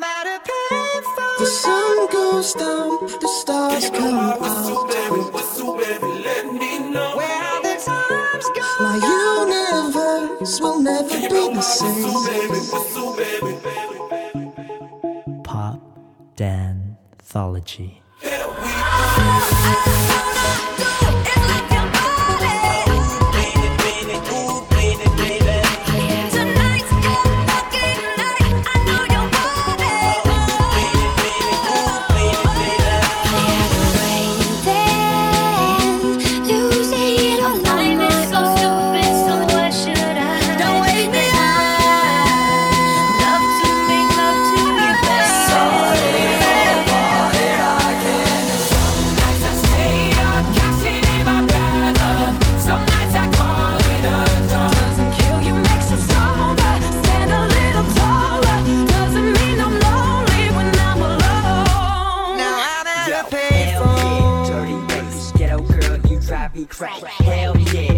The 0.00 1.46
sun 1.46 2.06
goes 2.12 2.54
down, 2.54 3.06
the 3.20 3.28
stars 3.40 3.90
come 3.90 4.14
out. 4.14 4.40
My 8.80 8.94
universe 8.94 10.60
will 10.60 10.80
never 10.80 11.08
be 11.08 11.28
the 11.28 11.60
same. 11.60 12.14
Pop 15.42 15.80
he 66.58 66.66
cracked. 66.66 67.04
Hell 67.04 67.56
yeah. 67.56 67.97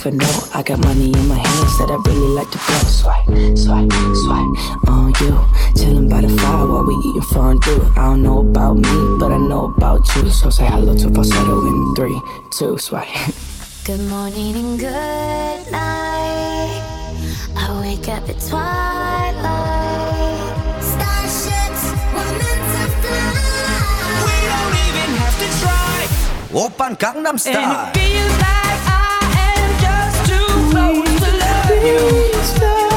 never 0.00 0.08
ever 0.08 0.10
know. 0.16 0.34
I 0.54 0.62
got 0.62 0.78
money 0.80 1.12
in 1.12 1.28
my 1.28 1.36
hands 1.36 1.78
that 1.78 1.90
I 1.90 1.96
really 2.08 2.34
like 2.34 2.50
to 2.50 2.58
blow. 2.58 2.78
Swipe, 2.88 3.26
swipe, 3.56 3.92
swipe 4.24 4.88
on 4.88 5.12
you. 5.20 5.34
Chilling 5.76 6.08
by 6.08 6.20
the 6.22 6.28
fire 6.28 6.66
while 6.66 6.84
we 6.84 6.94
eating 6.94 7.22
fondue. 7.32 7.82
I 7.96 8.10
don't 8.10 8.22
know 8.22 8.40
about 8.40 8.76
me, 8.76 9.16
but 9.18 9.32
I 9.32 9.38
know 9.38 9.74
about 9.76 10.02
you. 10.16 10.30
So 10.30 10.50
say 10.50 10.66
hello 10.66 10.94
to 10.96 11.10
falsetto 11.10 11.66
in 11.66 11.94
three, 11.94 12.20
two, 12.50 12.78
swipe. 12.78 13.08
Good 13.84 14.00
morning 14.08 14.56
and 14.56 14.78
good 14.78 15.70
night. 15.70 16.82
I 17.56 17.80
wake 17.80 18.08
up 18.08 18.28
at 18.28 18.40
twilight. 18.40 19.76
오빤 26.56 26.96
강남스타일 26.96 27.92
you 31.83 32.90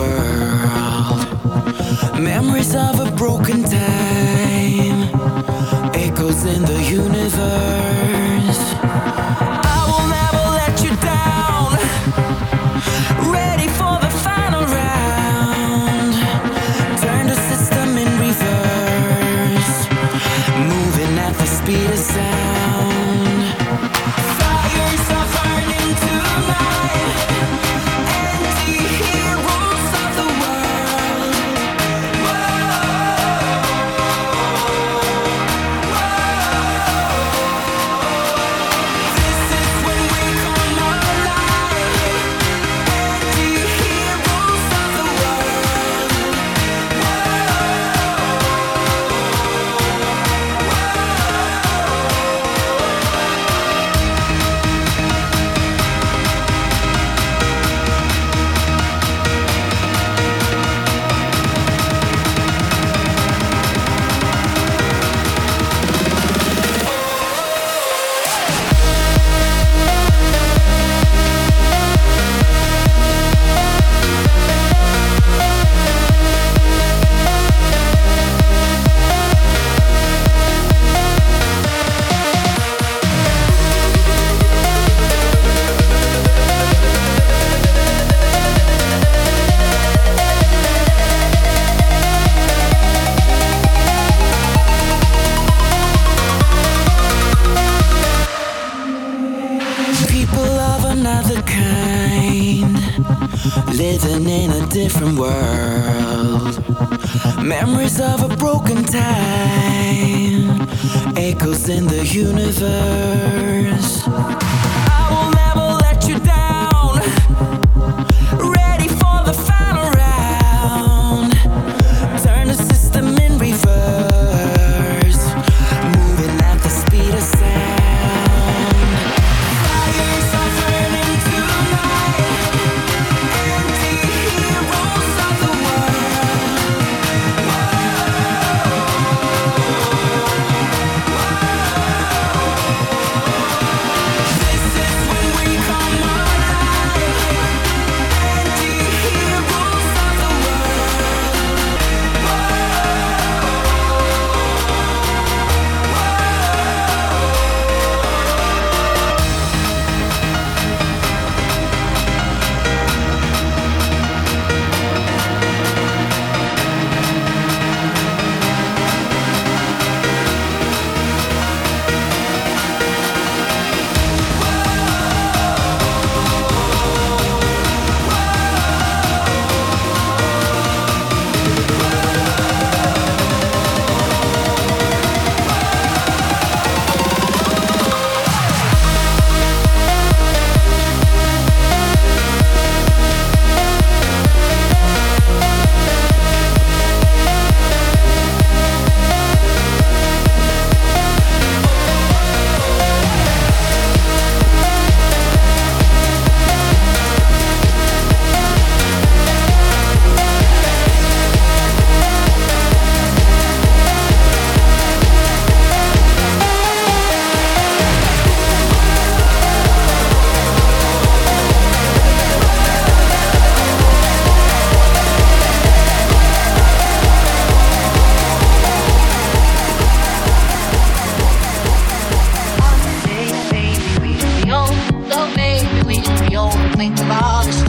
world. 0.00 1.20
Memories 2.18 2.74
of 2.74 3.00
a 3.00 3.10
broken 3.16 3.59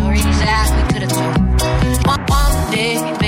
Stories 0.02 0.24
that 0.24 0.48
we 0.76 0.94
could 0.94 1.04
have 1.04 1.12
told. 1.12 2.08
One, 2.08 2.26
one 2.26 2.72
day. 2.72 3.21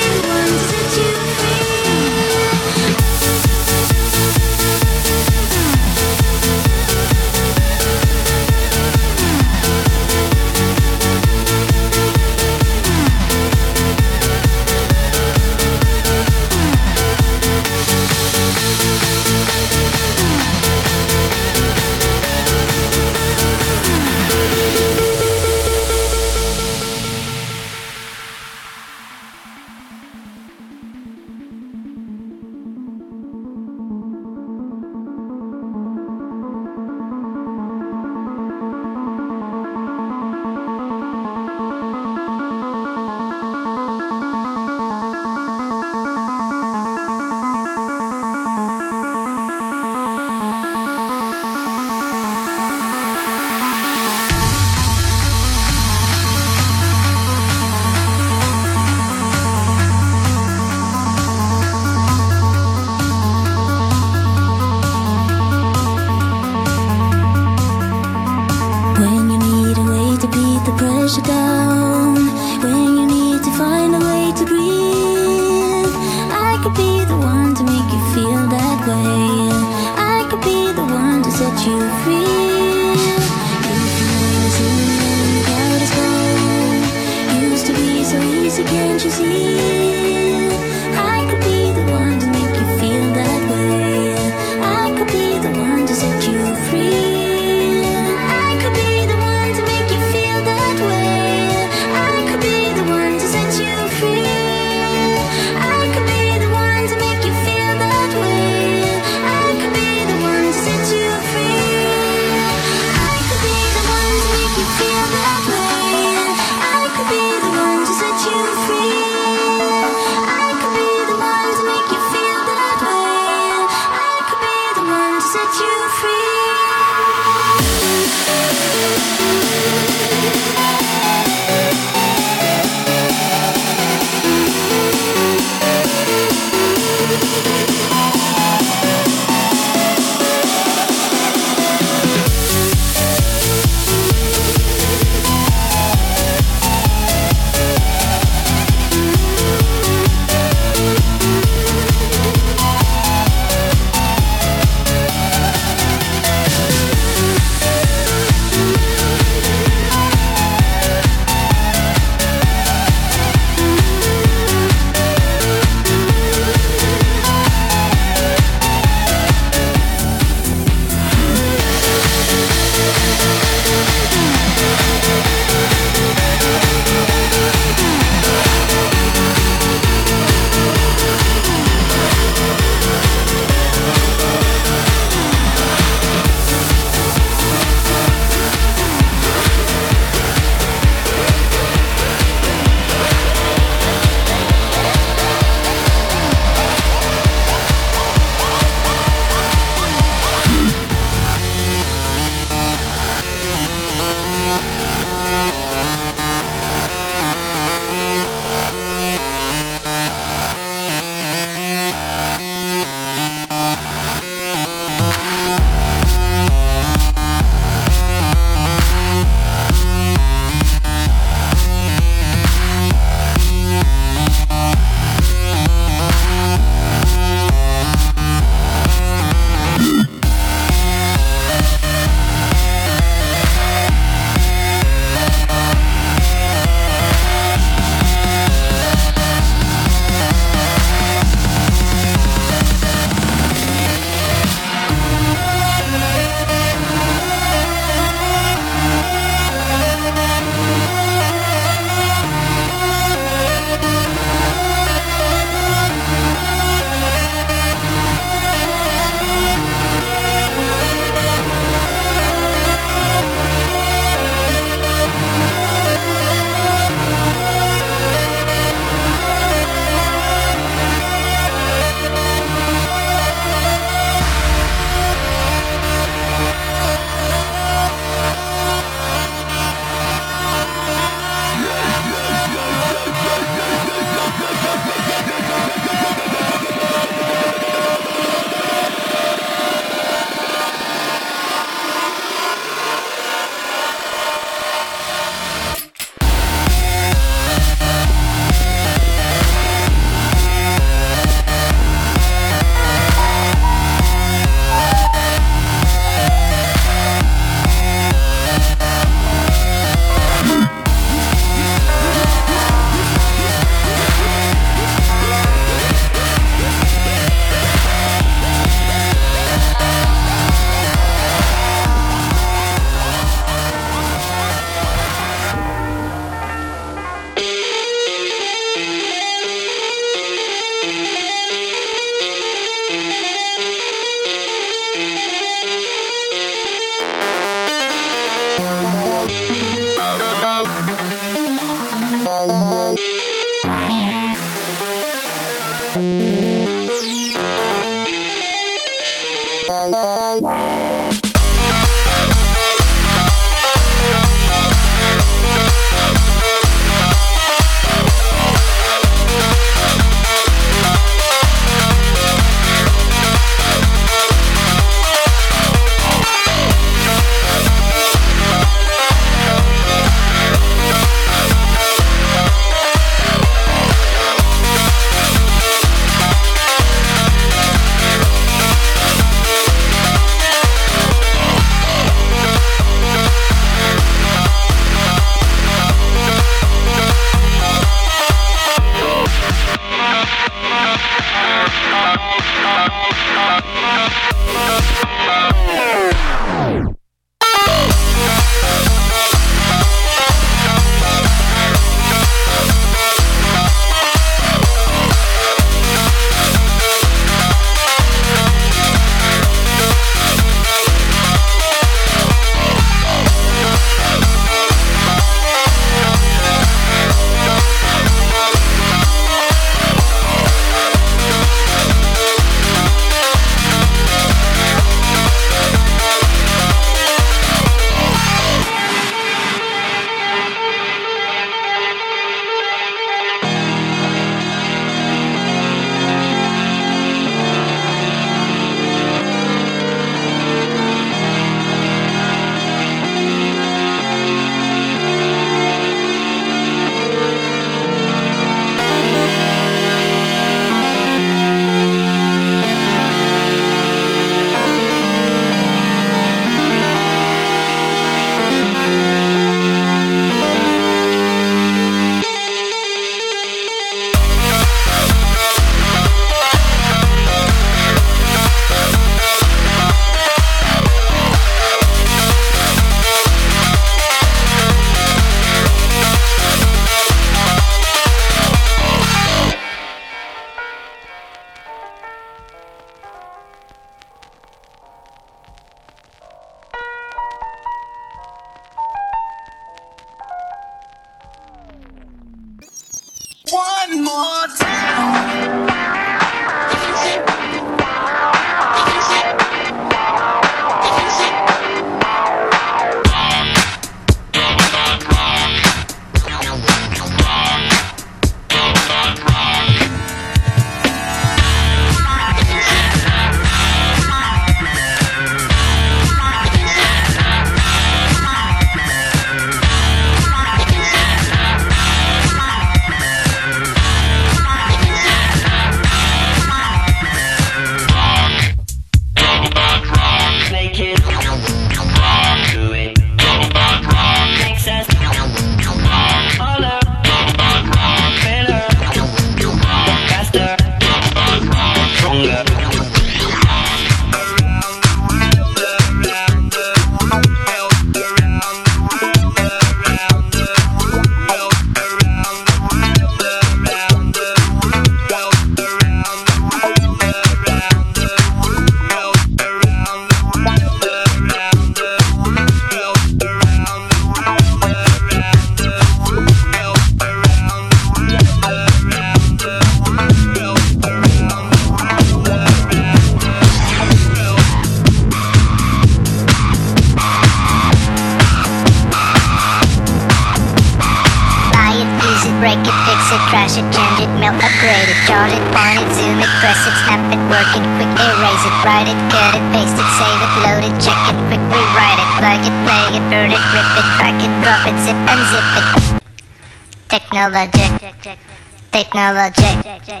Technologic. 599.04 600.00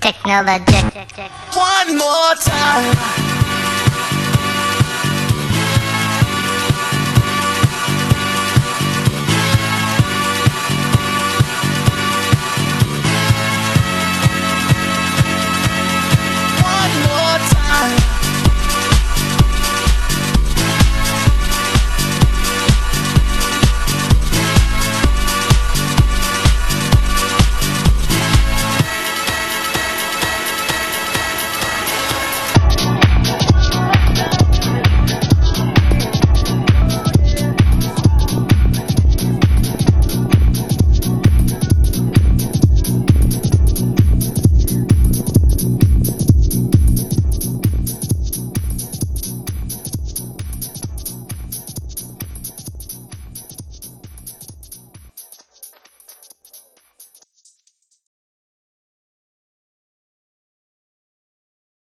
Technologic. 0.00 0.94
One 1.56 1.98
more 1.98 2.34
time. 2.36 3.43